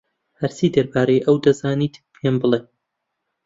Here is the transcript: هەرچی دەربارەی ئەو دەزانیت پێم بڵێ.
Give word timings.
هەرچی 0.39 0.73
دەربارەی 0.75 1.23
ئەو 1.25 1.35
دەزانیت 1.45 1.95
پێم 2.15 2.35
بڵێ. 2.41 2.59